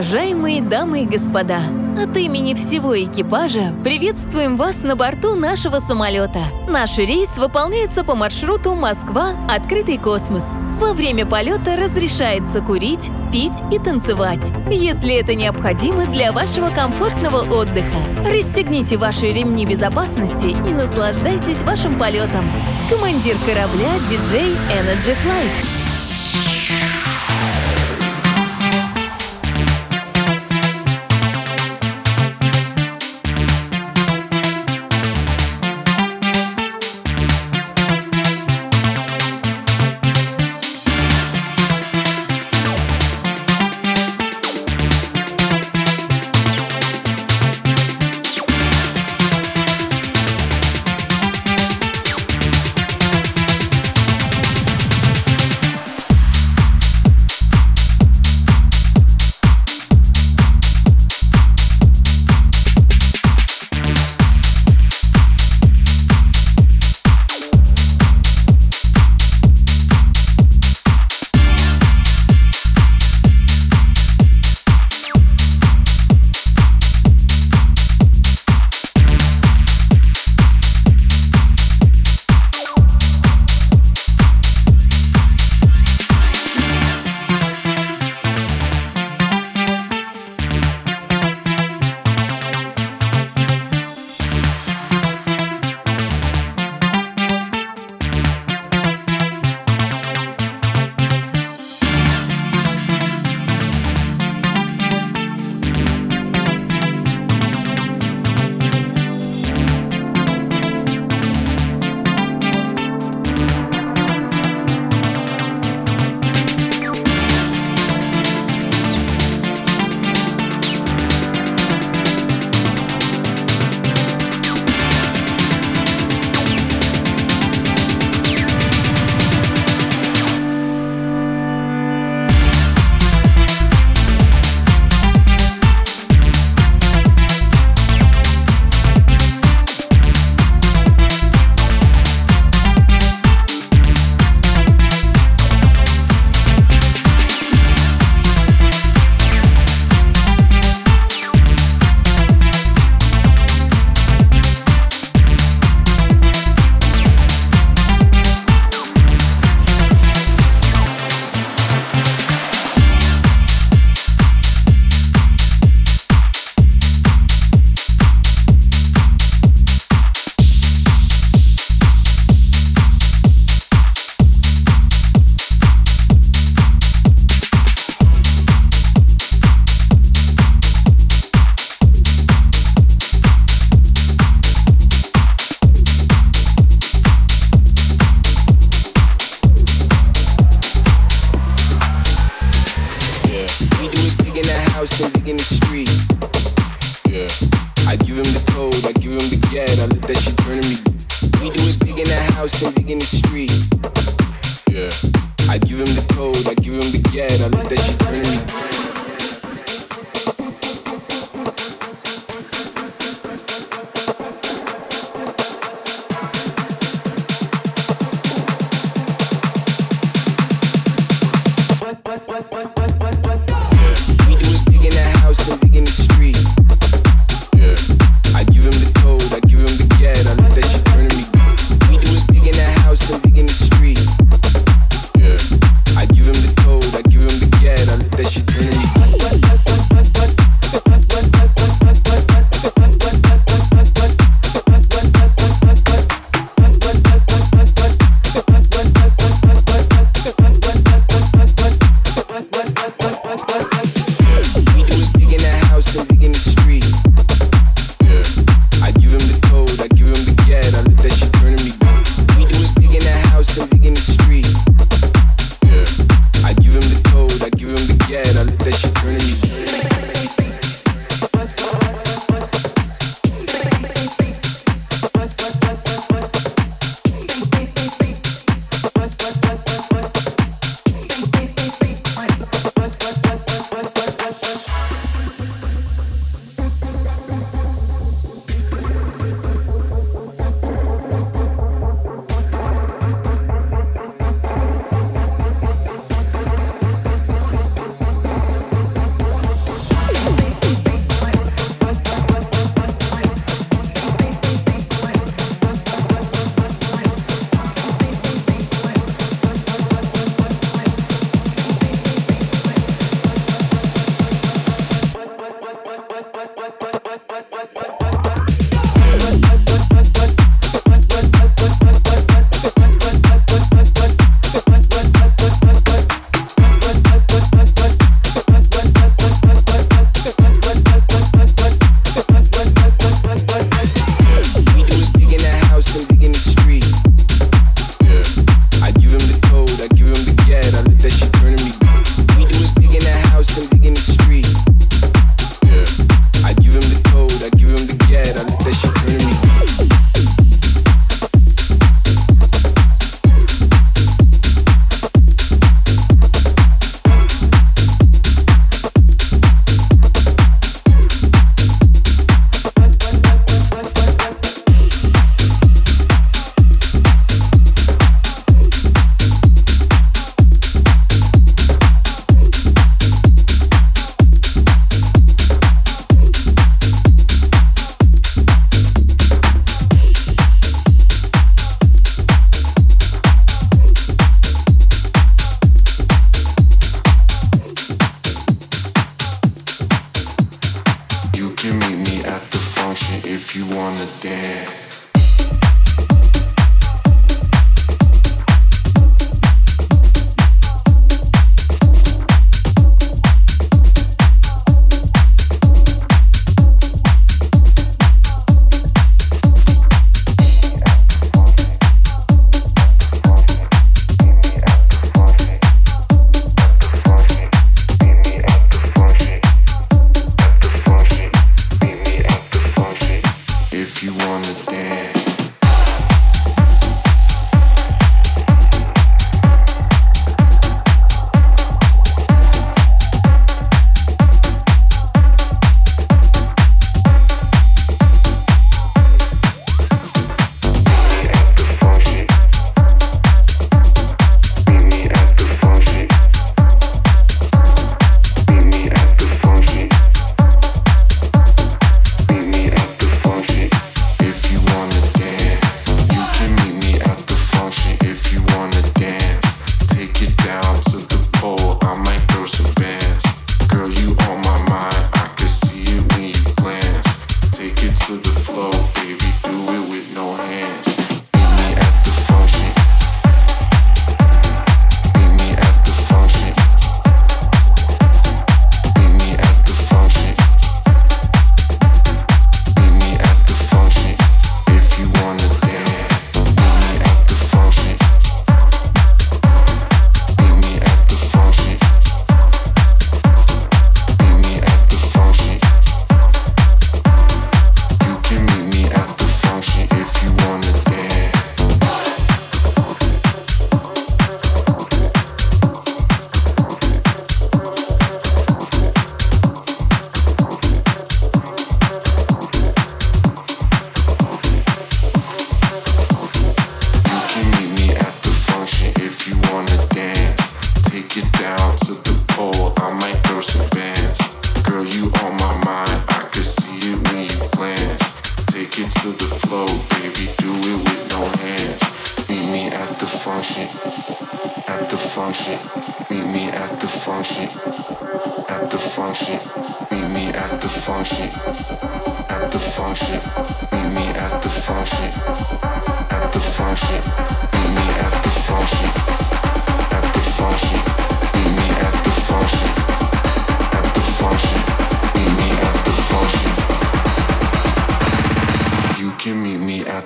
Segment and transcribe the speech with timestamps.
[0.00, 1.60] Уважаемые дамы и господа,
[2.02, 6.42] от имени всего экипажа приветствуем вас на борту нашего самолета.
[6.66, 10.46] Наш рейс выполняется по маршруту Москва-Открытый космос.
[10.80, 17.98] Во время полета разрешается курить, пить и танцевать, если это необходимо для вашего комфортного отдыха.
[18.24, 22.50] Расстегните ваши ремни безопасности и наслаждайтесь вашим полетом.
[22.88, 25.79] Командир корабля диджей Energy Flight.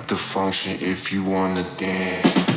[0.07, 2.54] The function if you wanna dance.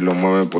[0.00, 0.59] lo mueve por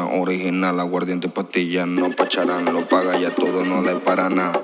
[0.00, 0.80] original.
[0.80, 4.61] Aguardiente pastilla, no pacharán, lo paga ya todo, no le para nada.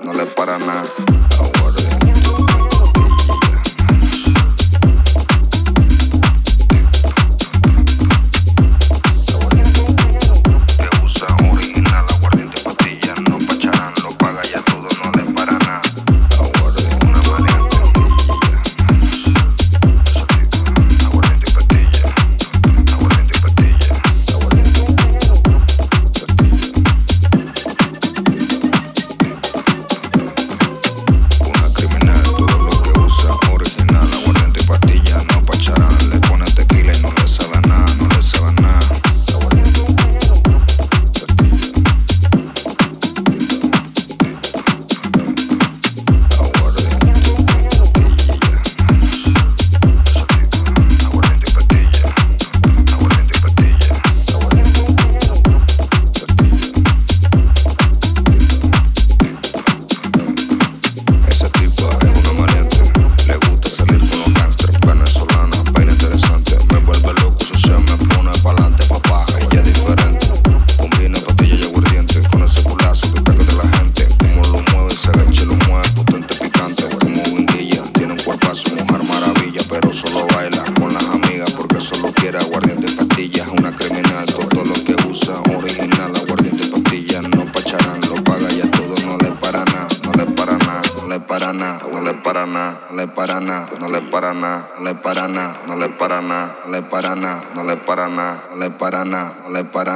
[92.48, 96.56] nada, le para nada, no le para nada, le para nada, no le para nada,
[96.70, 98.08] le para no le para
[98.56, 99.86] le para le para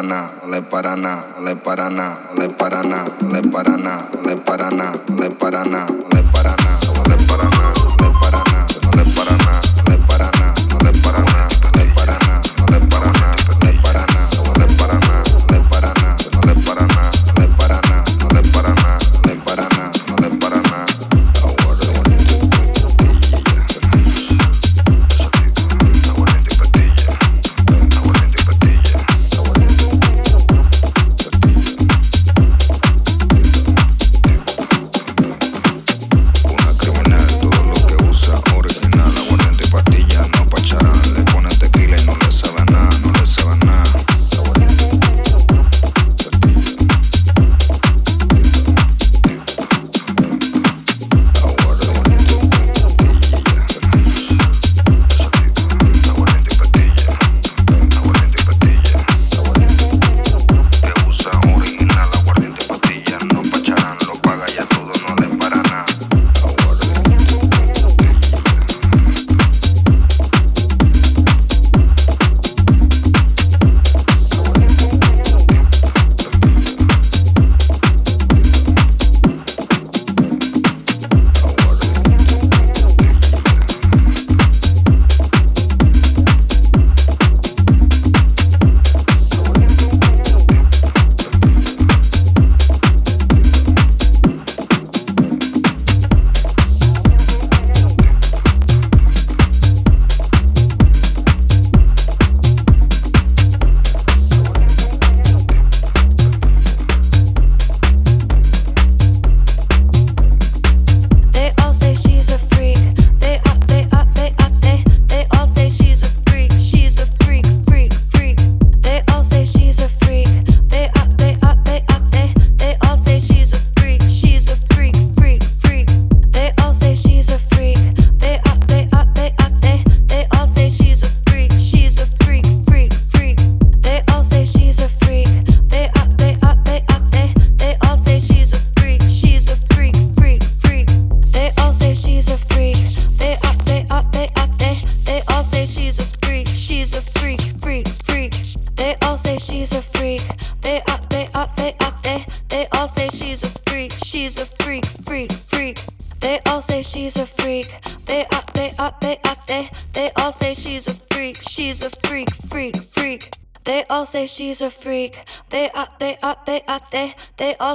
[0.49, 0.97] le para le para
[1.41, 1.91] le para
[2.39, 2.83] le para
[3.33, 3.79] le para
[4.23, 6.72] le para le para le para.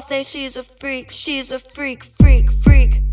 [0.08, 3.07] say she's a freak, she's a freak, freak, freak.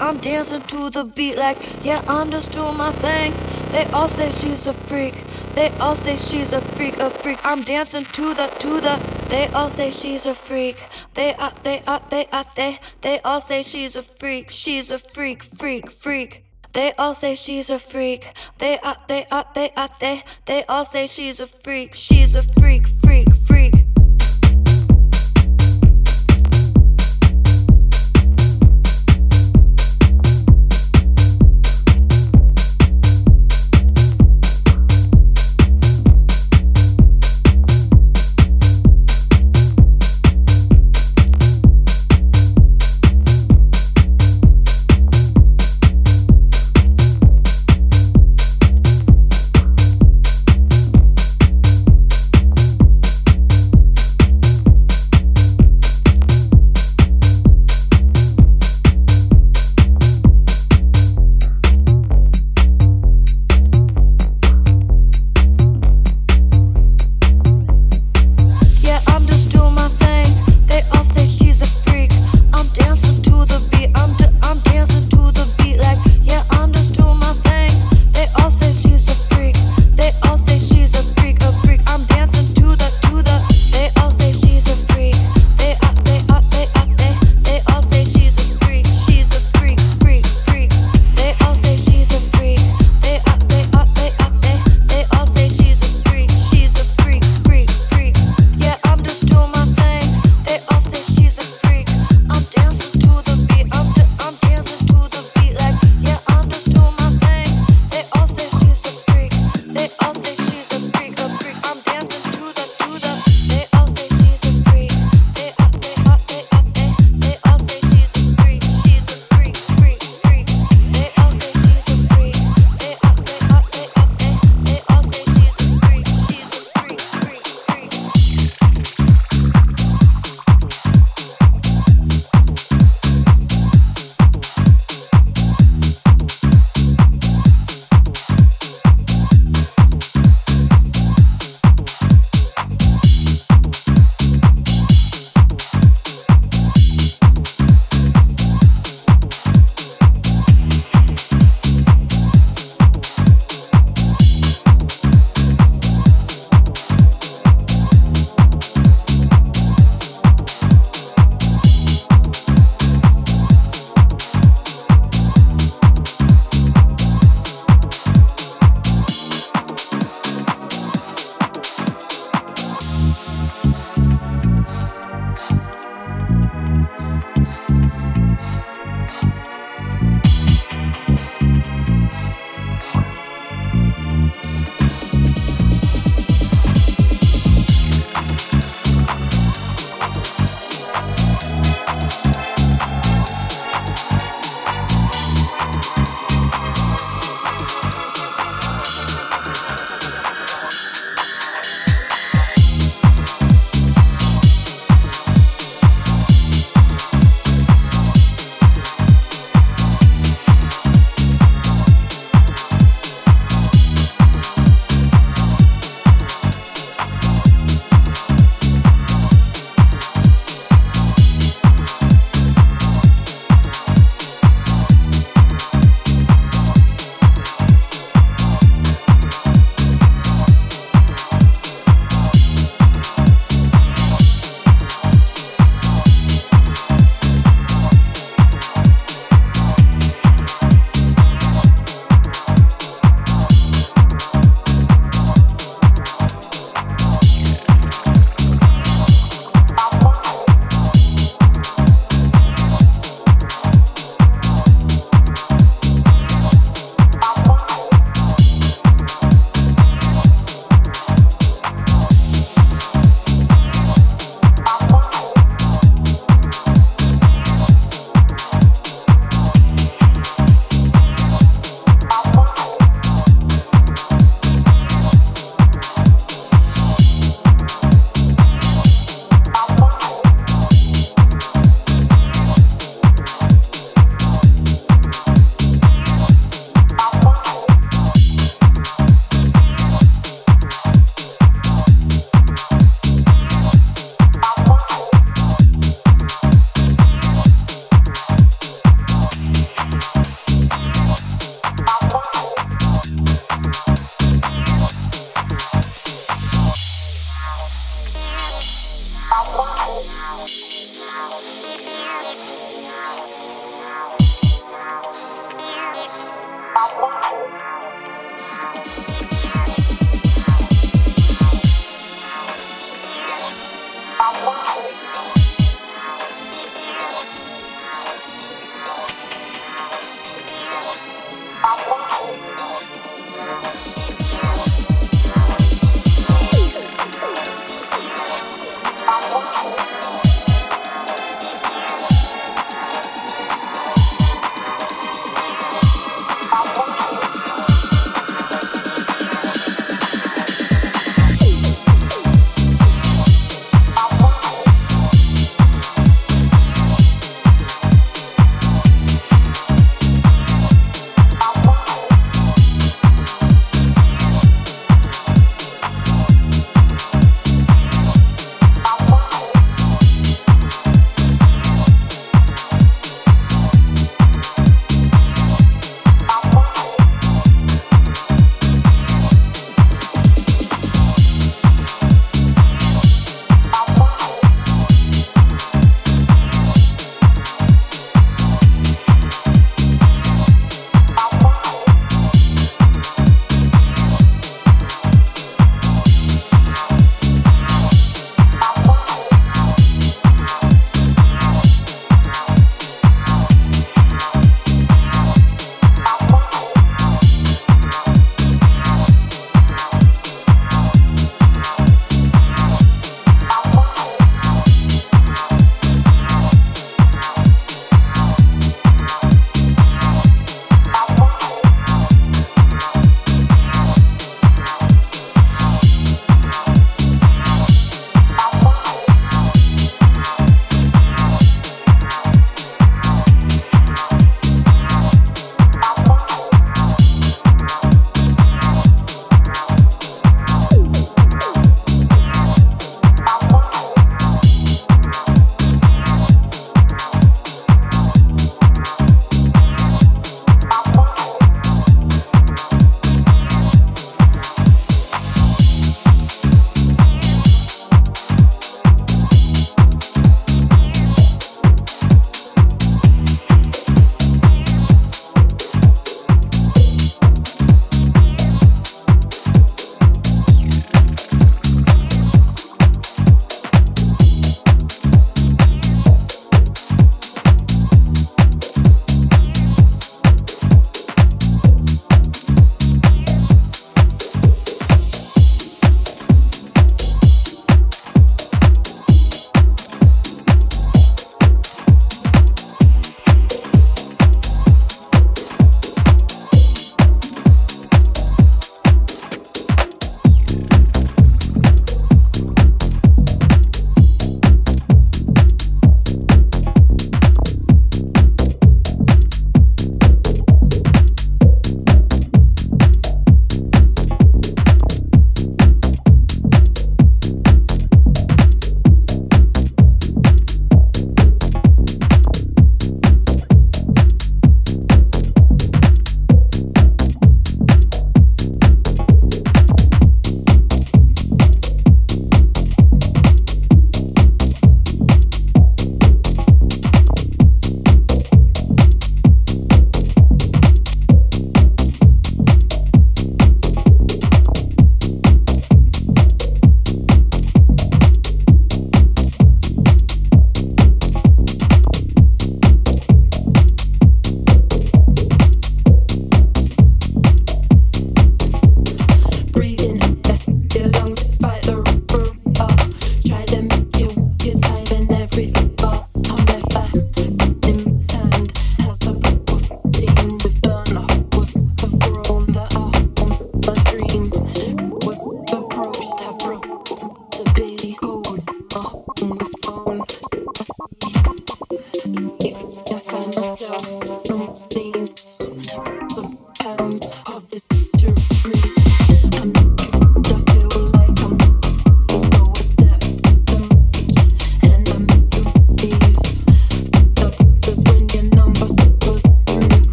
[0.00, 3.32] I'm dancing to the beat like, yeah, I'm just doing my thing.
[3.72, 5.14] They all say she's a freak.
[5.54, 7.38] They all say she's a freak, a freak.
[7.44, 8.96] I'm dancing to the, to the.
[9.28, 10.76] They all say she's a freak.
[11.14, 12.78] They are, they are, they are, they.
[13.00, 14.50] They all say she's a freak.
[14.50, 16.44] She's a freak, freak, freak.
[16.72, 18.32] They all say she's a freak.
[18.58, 20.22] They are, they are, they are, they.
[20.46, 21.94] They all say she's a freak.
[21.94, 23.31] She's a freak, freak.